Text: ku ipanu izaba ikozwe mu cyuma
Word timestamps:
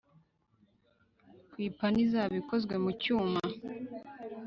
ku 1.51 1.55
ipanu 1.67 1.97
izaba 2.05 2.33
ikozwe 2.41 2.75
mu 2.83 2.91
cyuma 3.01 3.41